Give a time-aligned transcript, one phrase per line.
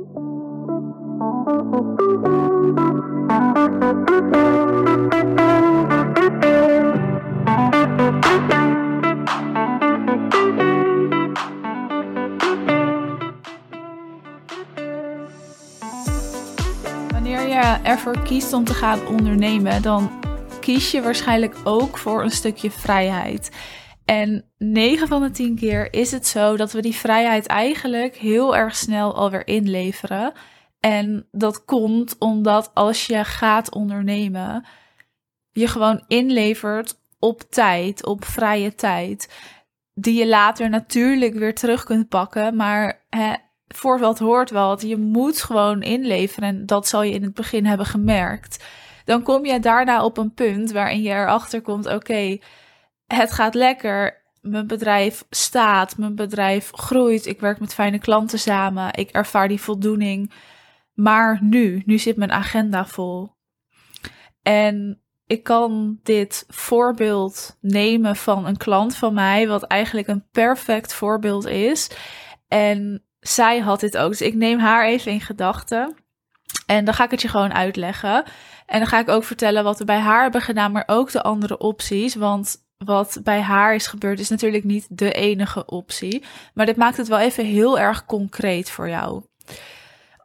[0.00, 0.18] Wanneer
[17.48, 20.10] je ervoor kiest om te gaan ondernemen, dan
[20.60, 23.50] kies je waarschijnlijk ook voor een stukje vrijheid.
[24.10, 28.56] En 9 van de 10 keer is het zo dat we die vrijheid eigenlijk heel
[28.56, 30.32] erg snel alweer inleveren.
[30.80, 34.66] En dat komt omdat als je gaat ondernemen,
[35.52, 39.34] je gewoon inlevert op tijd, op vrije tijd,
[39.94, 42.56] die je later natuurlijk weer terug kunt pakken.
[42.56, 43.32] Maar hè,
[43.68, 47.66] voor wat hoort wat, je moet gewoon inleveren en dat zal je in het begin
[47.66, 48.64] hebben gemerkt.
[49.04, 52.38] Dan kom je daarna op een punt waarin je erachter komt, oké,
[53.14, 54.22] het gaat lekker.
[54.40, 59.60] Mijn bedrijf staat, mijn bedrijf groeit, ik werk met fijne klanten samen, ik ervaar die
[59.60, 60.32] voldoening.
[60.94, 63.36] Maar nu, nu zit mijn agenda vol.
[64.42, 70.94] En ik kan dit voorbeeld nemen van een klant van mij, wat eigenlijk een perfect
[70.94, 71.90] voorbeeld is.
[72.48, 74.10] En zij had dit ook.
[74.10, 75.94] Dus ik neem haar even in gedachten.
[76.66, 78.24] En dan ga ik het je gewoon uitleggen.
[78.66, 81.22] En dan ga ik ook vertellen wat we bij haar hebben gedaan, maar ook de
[81.22, 82.14] andere opties.
[82.14, 86.24] Want wat bij haar is gebeurd is natuurlijk niet de enige optie.
[86.54, 89.22] Maar dit maakt het wel even heel erg concreet voor jou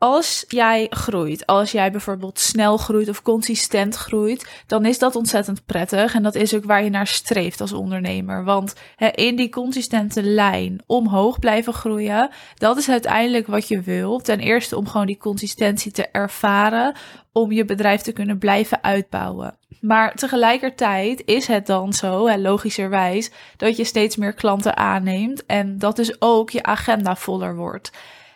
[0.06, 5.66] als jij groeit, als jij bijvoorbeeld snel groeit of consistent groeit, dan is dat ontzettend
[5.66, 6.14] prettig.
[6.14, 8.44] En dat is ook waar je naar streeft als ondernemer.
[8.44, 8.74] Want
[9.12, 14.20] in die consistente lijn omhoog blijven groeien, dat is uiteindelijk wat je wil.
[14.20, 16.96] Ten eerste om gewoon die consistentie te ervaren,
[17.32, 19.58] om je bedrijf te kunnen blijven uitbouwen.
[19.86, 25.96] Maar tegelijkertijd is het dan zo, logischerwijs, dat je steeds meer klanten aanneemt en dat
[25.96, 27.92] dus ook je agenda voller wordt.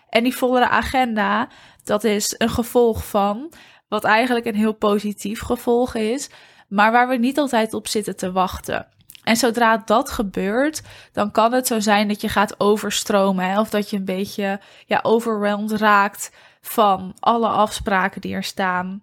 [0.10, 1.48] En die vollere agenda,
[1.84, 3.52] dat is een gevolg van,
[3.88, 6.30] wat eigenlijk een heel positief gevolg is,
[6.68, 8.88] maar waar we niet altijd op zitten te wachten.
[9.24, 10.82] En zodra dat gebeurt,
[11.12, 13.58] dan kan het zo zijn dat je gaat overstromen.
[13.58, 16.32] Of dat je een beetje ja, overwhelmed raakt
[16.62, 19.02] van alle afspraken die er staan.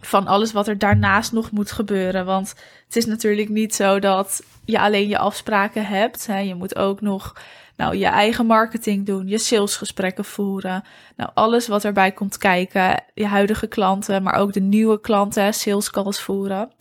[0.00, 2.24] Van alles wat er daarnaast nog moet gebeuren.
[2.24, 2.54] Want
[2.86, 6.26] het is natuurlijk niet zo dat je alleen je afspraken hebt.
[6.26, 6.38] Hè?
[6.38, 7.34] Je moet ook nog
[7.76, 10.84] nou, je eigen marketing doen, je salesgesprekken voeren.
[11.16, 13.04] Nou, alles wat erbij komt kijken.
[13.14, 16.72] Je huidige klanten, maar ook de nieuwe klanten, sales calls voeren.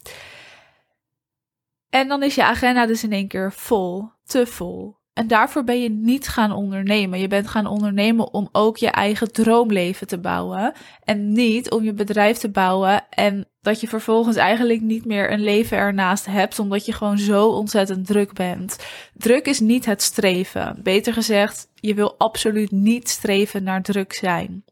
[1.90, 4.98] En dan is je agenda dus in één keer vol, te vol.
[5.16, 7.20] En daarvoor ben je niet gaan ondernemen.
[7.20, 10.74] Je bent gaan ondernemen om ook je eigen droomleven te bouwen.
[11.04, 15.44] En niet om je bedrijf te bouwen en dat je vervolgens eigenlijk niet meer een
[15.44, 18.86] leven ernaast hebt, omdat je gewoon zo ontzettend druk bent.
[19.14, 20.80] Druk is niet het streven.
[20.84, 24.64] Beter gezegd, je wil absoluut niet streven naar druk zijn.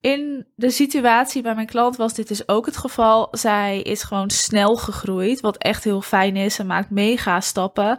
[0.00, 3.28] In de situatie bij mijn klant was dit dus ook het geval.
[3.30, 6.54] Zij is gewoon snel gegroeid, wat echt heel fijn is.
[6.54, 7.98] Ze maakt mega stappen.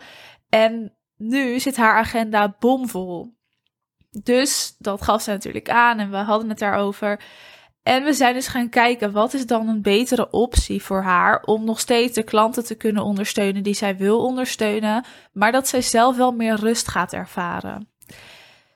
[0.50, 3.35] En nu zit haar agenda bomvol.
[4.24, 7.22] Dus dat gaf ze natuurlijk aan en we hadden het daarover.
[7.84, 11.63] En we zijn dus gaan kijken, wat is dan een betere optie voor haar om
[11.63, 16.18] nog steeds de klanten te kunnen ondersteunen die zij wil ondersteunen, maar dat zij zelf
[16.18, 17.90] wel meer rust gaat ervaren.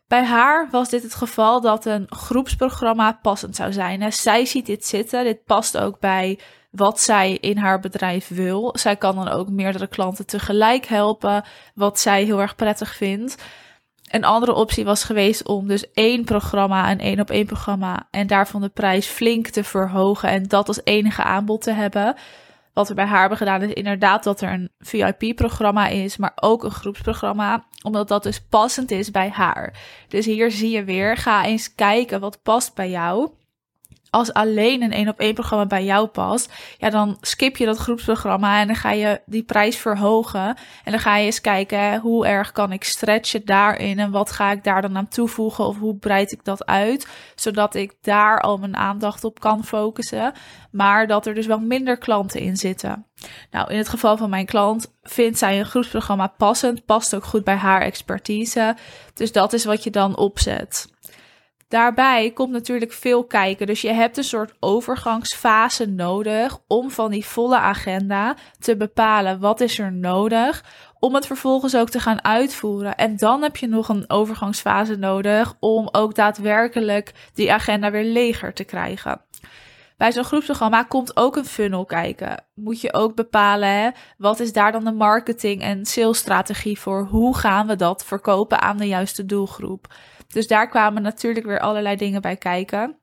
[0.08, 4.14] Bij haar was dit het geval dat een groepsprogramma passend zou zijn.
[4.14, 6.40] Zij ziet dit zitten, dit past ook bij
[6.72, 8.70] wat zij in haar bedrijf wil.
[8.78, 11.44] Zij kan dan ook meerdere klanten tegelijk helpen,
[11.76, 13.44] wat zij heel erg prettig vindt.
[14.12, 18.28] Een andere optie was geweest om dus één programma, een één op één programma, en
[18.28, 22.16] daarvan de prijs flink te verhogen en dat als enige aanbod te hebben.
[22.74, 26.64] Wat we bij haar hebben gedaan is inderdaad dat er een VIP-programma is, maar ook
[26.64, 29.74] een groepsprogramma, omdat dat dus passend is bij haar.
[30.08, 33.30] Dus hier zie je weer, ga eens kijken wat past bij jou
[34.12, 37.78] als alleen een één op één programma bij jou past, ja, dan skip je dat
[37.78, 40.58] groepsprogramma en dan ga je die prijs verhogen.
[40.84, 44.52] En dan ga je eens kijken hoe erg kan ik stretchen daarin en wat ga
[44.52, 48.58] ik daar dan aan toevoegen of hoe breid ik dat uit, zodat ik daar al
[48.58, 50.34] mijn aandacht op kan focussen,
[50.72, 53.06] maar dat er dus wel minder klanten in zitten.
[53.52, 57.44] Nou, in het geval van mijn klant vindt zij een groepsprogramma passend, past ook goed
[57.44, 58.76] bij haar expertise.
[59.14, 60.90] Dus dat is wat je dan opzet.
[61.72, 63.68] Daarbij komt natuurlijk veel kijken.
[63.68, 69.62] Dus je hebt een soort overgangsfase nodig om van die volle agenda te bepalen wat
[69.62, 70.64] is er nodig
[71.00, 72.96] om het vervolgens ook te gaan uitvoeren.
[72.96, 78.54] En dan heb je nog een overgangsfase nodig om ook daadwerkelijk die agenda weer leger
[78.54, 79.22] te krijgen.
[79.98, 82.44] Bij zo'n groepsprogramma komt ook een funnel kijken.
[82.54, 87.08] Moet je ook bepalen, hè, wat is daar dan de marketing en salesstrategie voor?
[87.10, 89.88] Hoe gaan we dat verkopen aan de juiste doelgroep?
[90.32, 92.98] Dus daar kwamen natuurlijk weer allerlei dingen bij kijken.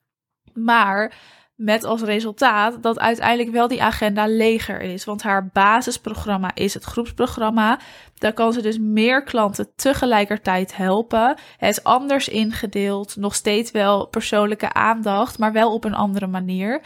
[0.54, 1.12] Maar
[1.58, 5.04] met als resultaat dat uiteindelijk wel die agenda leger is.
[5.04, 7.78] Want haar basisprogramma is het groepsprogramma.
[8.14, 11.36] Daar kan ze dus meer klanten tegelijkertijd helpen.
[11.56, 13.16] Het is anders ingedeeld.
[13.16, 16.80] Nog steeds wel persoonlijke aandacht, maar wel op een andere manier.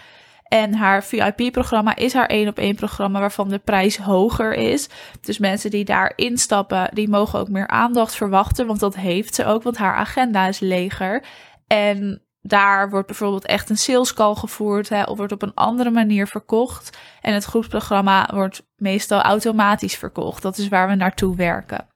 [0.52, 4.88] En haar VIP-programma is haar één op één programma waarvan de prijs hoger is.
[5.20, 8.66] Dus mensen die daar instappen, die mogen ook meer aandacht verwachten.
[8.66, 11.24] Want dat heeft ze ook, want haar agenda is leger.
[11.66, 15.90] En daar wordt bijvoorbeeld echt een sales call gevoerd hè, of wordt op een andere
[15.90, 16.98] manier verkocht.
[17.20, 20.42] En het groepsprogramma wordt meestal automatisch verkocht.
[20.42, 21.86] Dat is waar we naartoe werken.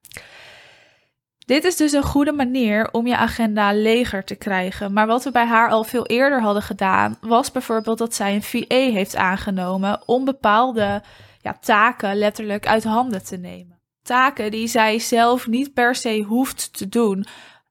[1.46, 4.92] Dit is dus een goede manier om je agenda leger te krijgen.
[4.92, 8.42] Maar wat we bij haar al veel eerder hadden gedaan, was bijvoorbeeld dat zij een
[8.42, 11.02] VA heeft aangenomen om bepaalde
[11.40, 13.80] ja, taken letterlijk uit handen te nemen.
[14.02, 17.26] Taken die zij zelf niet per se hoeft te doen.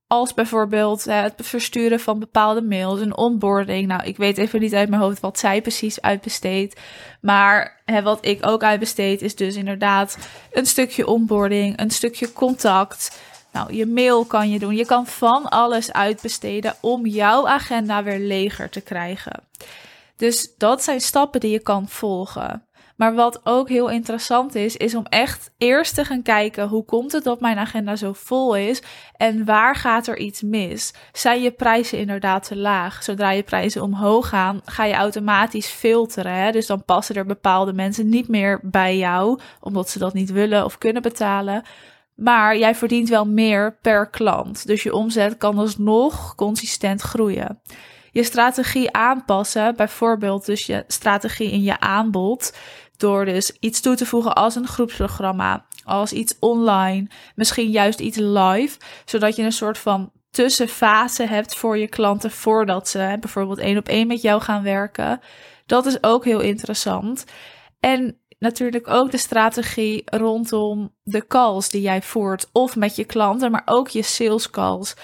[0.07, 3.87] Als bijvoorbeeld het versturen van bepaalde mails, een onboarding.
[3.87, 6.79] Nou, ik weet even niet uit mijn hoofd wat zij precies uitbesteedt.
[7.21, 10.17] Maar hè, wat ik ook uitbesteed is dus inderdaad
[10.51, 13.19] een stukje onboarding, een stukje contact.
[13.55, 14.75] Nou, je mail kan je doen.
[14.75, 19.43] Je kan van alles uitbesteden om jouw agenda weer leger te krijgen.
[20.15, 22.63] Dus dat zijn stappen die je kan volgen.
[22.95, 27.11] Maar wat ook heel interessant is, is om echt eerst te gaan kijken hoe komt
[27.11, 28.81] het dat mijn agenda zo vol is
[29.17, 30.93] en waar gaat er iets mis?
[31.13, 33.03] Zijn je prijzen inderdaad te laag?
[33.03, 36.33] Zodra je prijzen omhoog gaan, ga je automatisch filteren.
[36.33, 36.51] Hè?
[36.51, 40.65] Dus dan passen er bepaalde mensen niet meer bij jou, omdat ze dat niet willen
[40.65, 41.63] of kunnen betalen.
[42.15, 44.67] Maar jij verdient wel meer per klant.
[44.67, 47.61] Dus je omzet kan alsnog consistent groeien.
[48.11, 52.57] Je strategie aanpassen, bijvoorbeeld dus je strategie in je aanbod,
[52.97, 58.17] door dus iets toe te voegen als een groepsprogramma, als iets online, misschien juist iets
[58.17, 63.77] live, zodat je een soort van tussenfase hebt voor je klanten voordat ze bijvoorbeeld één
[63.77, 65.19] op één met jou gaan werken.
[65.65, 67.25] Dat is ook heel interessant.
[67.79, 72.49] En natuurlijk ook de strategie rondom de calls die jij voert.
[72.51, 74.95] Of met je klanten, maar ook je sales calls.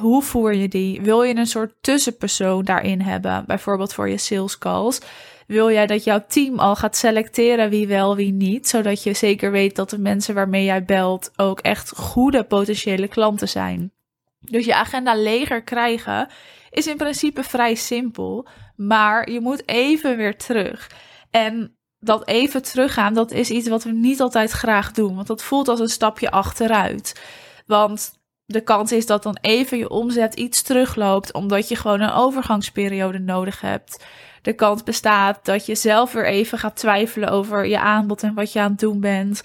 [0.00, 1.00] hoe voer je die?
[1.00, 3.44] Wil je een soort tussenpersoon daarin hebben?
[3.46, 5.00] Bijvoorbeeld voor je sales calls.
[5.46, 8.68] Wil jij dat jouw team al gaat selecteren wie wel, wie niet?
[8.68, 13.48] Zodat je zeker weet dat de mensen waarmee jij belt ook echt goede potentiële klanten
[13.48, 13.92] zijn.
[14.40, 16.28] Dus je agenda leger krijgen
[16.70, 18.48] is in principe vrij simpel.
[18.76, 20.90] Maar je moet even weer terug.
[21.30, 25.14] En dat even teruggaan, dat is iets wat we niet altijd graag doen.
[25.14, 27.20] Want dat voelt als een stapje achteruit.
[27.66, 32.12] Want de kans is dat dan even je omzet iets terugloopt, omdat je gewoon een
[32.12, 34.04] overgangsperiode nodig hebt.
[34.42, 38.52] De kans bestaat dat je zelf weer even gaat twijfelen over je aanbod en wat
[38.52, 39.42] je aan het doen bent.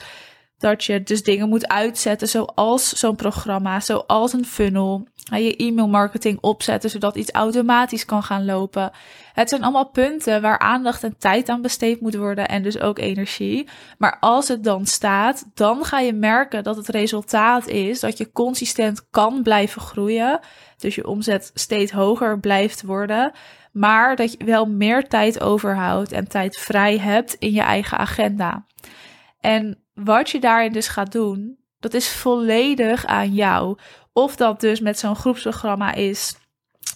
[0.64, 5.08] Dat je dus dingen moet uitzetten, zoals zo'n programma, zoals een funnel.
[5.32, 8.92] Je e-mail marketing opzetten, zodat iets automatisch kan gaan lopen.
[9.34, 13.00] Het zijn allemaal punten waar aandacht en tijd aan besteed moet worden en dus ook
[13.00, 13.68] energie.
[13.98, 18.32] Maar als het dan staat, dan ga je merken dat het resultaat is dat je
[18.32, 20.40] consistent kan blijven groeien.
[20.78, 23.32] Dus je omzet steeds hoger blijft worden.
[23.72, 28.66] Maar dat je wel meer tijd overhoudt en tijd vrij hebt in je eigen agenda.
[29.40, 33.78] En wat je daarin dus gaat doen, dat is volledig aan jou.
[34.14, 36.36] Of dat dus met zo'n groepsprogramma is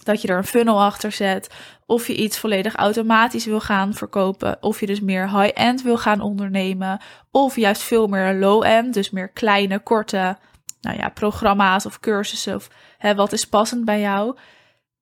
[0.02, 1.54] dat je er een funnel achter zet.
[1.86, 4.62] Of je iets volledig automatisch wil gaan verkopen.
[4.62, 7.00] Of je dus meer high-end wil gaan ondernemen.
[7.30, 8.94] Of juist veel meer low-end.
[8.94, 10.38] Dus meer kleine, korte
[10.80, 12.54] nou ja, programma's of cursussen.
[12.54, 12.68] Of
[12.98, 14.36] hè, wat is passend bij jou.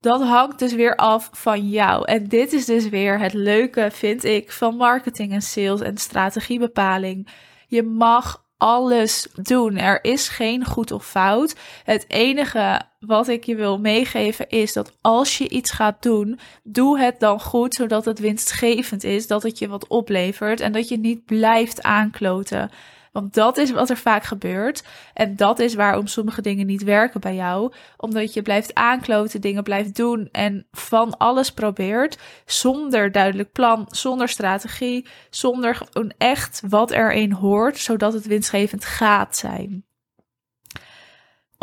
[0.00, 2.04] Dat hangt dus weer af van jou.
[2.04, 7.28] En dit is dus weer het leuke, vind ik, van marketing en sales en strategiebepaling.
[7.66, 9.76] Je mag alles doen.
[9.76, 11.56] Er is geen goed of fout.
[11.85, 16.99] Het enige wat ik je wil meegeven is dat als je iets gaat doen, doe
[16.99, 20.99] het dan goed, zodat het winstgevend is, dat het je wat oplevert en dat je
[20.99, 22.70] niet blijft aankloten.
[23.16, 24.82] Want dat is wat er vaak gebeurt.
[25.14, 27.73] En dat is waarom sommige dingen niet werken bij jou.
[27.96, 32.18] Omdat je blijft aankloten, dingen blijft doen en van alles probeert.
[32.46, 39.37] Zonder duidelijk plan, zonder strategie, zonder gewoon echt wat erin hoort, zodat het winstgevend gaat
[39.37, 39.86] zijn.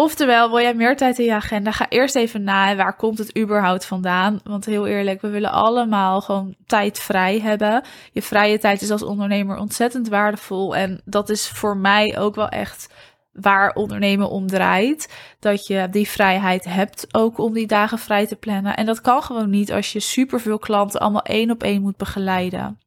[0.04, 1.72] Oftewel, wil jij meer tijd in je agenda?
[1.72, 4.40] Ga eerst even na waar komt het überhaupt vandaan?
[4.44, 7.84] Want heel eerlijk, we willen allemaal gewoon tijd vrij hebben.
[8.12, 10.76] Je vrije tijd is als ondernemer ontzettend waardevol.
[10.76, 12.94] En dat is voor mij ook wel echt
[13.32, 15.14] waar ondernemen om draait.
[15.40, 18.76] Dat je die vrijheid hebt ook om die dagen vrij te plannen.
[18.76, 22.83] En dat kan gewoon niet als je superveel klanten allemaal één op één moet begeleiden.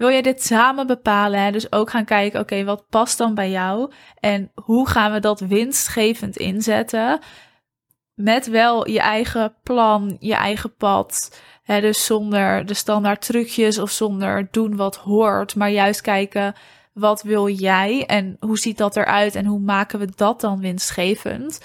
[0.00, 1.40] Wil je dit samen bepalen?
[1.42, 1.50] Hè?
[1.50, 3.92] Dus ook gaan kijken, oké, wat past dan bij jou?
[4.20, 7.20] En hoe gaan we dat winstgevend inzetten?
[8.20, 11.40] met wel je eigen plan, je eigen pad.
[11.62, 16.54] Hè, dus zonder de standaard trucjes of zonder doen wat hoort, maar juist kijken
[16.92, 21.60] wat wil jij en hoe ziet dat eruit en hoe maken we dat dan winstgevend.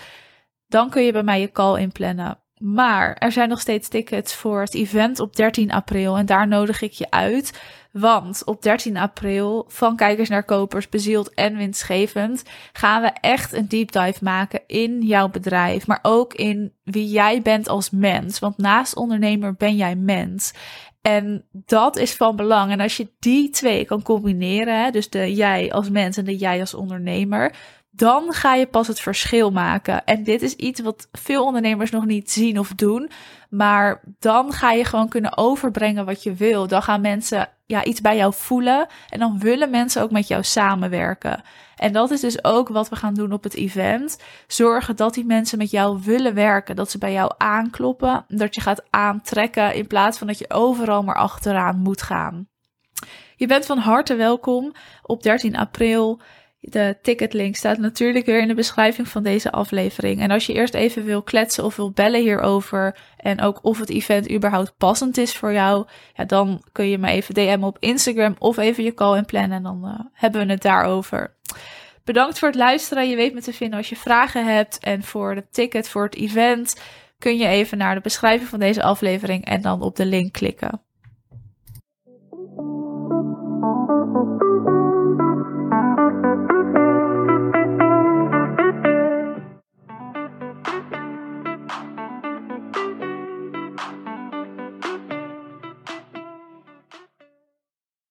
[0.68, 2.40] Dan kun je bij mij je call inplannen.
[2.58, 6.82] Maar er zijn nog steeds tickets voor het event op 13 april en daar nodig
[6.82, 7.60] ik je uit.
[8.00, 13.68] Want op 13 april, van kijkers naar kopers, bezield en winstgevend, gaan we echt een
[13.68, 18.40] deep dive maken in jouw bedrijf, maar ook in wie jij bent als mens.
[18.40, 20.54] Want naast ondernemer ben jij mens.
[21.02, 22.72] En dat is van belang.
[22.72, 26.60] En als je die twee kan combineren, dus de jij als mens en de jij
[26.60, 27.54] als ondernemer,
[27.92, 30.06] dan ga je pas het verschil maken.
[30.06, 33.10] En dit is iets wat veel ondernemers nog niet zien of doen.
[33.50, 36.68] Maar dan ga je gewoon kunnen overbrengen wat je wil.
[36.68, 38.88] Dan gaan mensen ja, iets bij jou voelen.
[39.10, 41.44] En dan willen mensen ook met jou samenwerken.
[41.76, 44.22] En dat is dus ook wat we gaan doen op het event.
[44.48, 46.76] Zorgen dat die mensen met jou willen werken.
[46.76, 48.26] Dat ze bij jou aankloppen.
[48.28, 52.48] Dat je gaat aantrekken in plaats van dat je overal maar achteraan moet gaan.
[53.36, 56.22] Je bent van harte welkom op 13 april.
[56.70, 60.22] De ticketlink staat natuurlijk weer in de beschrijving van deze aflevering.
[60.22, 63.90] En als je eerst even wil kletsen of wil bellen hierover en ook of het
[63.90, 68.36] event überhaupt passend is voor jou, ja, dan kun je me even DM op Instagram
[68.40, 71.36] of even je call in plannen en dan uh, hebben we het daarover.
[72.04, 73.10] Bedankt voor het luisteren.
[73.10, 74.80] Je weet me te vinden als je vragen hebt.
[74.80, 76.82] En voor de ticket voor het event
[77.20, 80.85] kun je even naar de beschrijving van deze aflevering en dan op de link klikken.